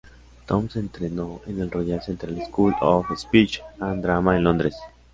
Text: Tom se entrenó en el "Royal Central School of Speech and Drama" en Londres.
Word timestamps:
Tom 0.47 0.67
se 0.67 0.79
entrenó 0.79 1.41
en 1.45 1.59
el 1.59 1.69
"Royal 1.69 2.01
Central 2.01 2.35
School 2.47 2.73
of 2.81 3.05
Speech 3.15 3.61
and 3.79 4.01
Drama" 4.01 4.35
en 4.35 4.43
Londres. 4.45 4.75